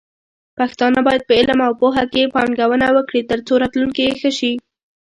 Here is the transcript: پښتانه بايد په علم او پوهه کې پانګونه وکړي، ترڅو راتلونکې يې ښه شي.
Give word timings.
پښتانه 0.57 0.99
بايد 1.07 1.21
په 1.27 1.33
علم 1.39 1.59
او 1.67 1.73
پوهه 1.81 2.03
کې 2.13 2.31
پانګونه 2.35 2.87
وکړي، 2.97 3.21
ترڅو 3.29 3.53
راتلونکې 3.63 4.03
يې 4.09 4.13
ښه 4.19 4.31
شي. 4.39 4.53